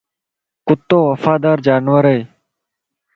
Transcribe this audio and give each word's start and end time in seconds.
ڪُتو 0.67 0.99
وفادار 1.11 1.57
جانور 1.67 2.03
ائي 2.11 2.21